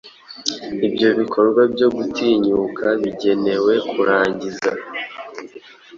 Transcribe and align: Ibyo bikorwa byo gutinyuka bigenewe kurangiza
Ibyo 0.87 1.09
bikorwa 1.19 1.61
byo 1.73 1.87
gutinyuka 1.95 2.85
bigenewe 3.01 3.73
kurangiza 3.91 4.71